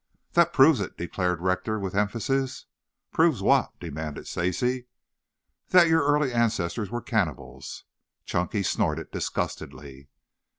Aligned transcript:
"That 0.33 0.51
proves 0.51 0.79
it," 0.81 0.97
declared 0.97 1.41
Rector 1.41 1.79
with 1.79 1.93
emphasis. 1.93 2.65
"Proves 3.11 3.43
what?" 3.43 3.79
demanded 3.79 4.25
Stacy. 4.27 4.87
"That 5.69 5.89
your 5.89 6.03
early 6.03 6.33
ancestors 6.33 6.89
were 6.89 7.03
cannibals." 7.03 7.83
Chunky 8.25 8.63
snorted 8.63 9.11
disgustedly. 9.11 10.07